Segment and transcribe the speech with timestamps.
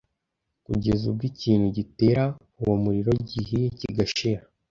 [0.65, 2.23] kugeza ubwo ikintu gitera
[2.61, 4.41] uwo muriro gihiye kigashira